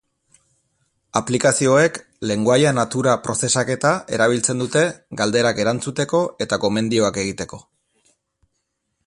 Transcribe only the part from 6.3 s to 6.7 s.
eta